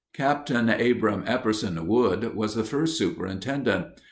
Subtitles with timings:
[0.15, 3.85] Captain Abram Epperson Wood was the first superintendent.